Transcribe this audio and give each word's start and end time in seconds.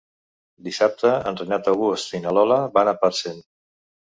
Dissabte 0.67 1.11
en 1.31 1.37
Renat 1.41 1.69
August 1.73 2.17
i 2.21 2.23
na 2.25 2.35
Lola 2.39 2.59
van 2.79 2.91
a 2.91 2.97
Parcent. 3.05 3.45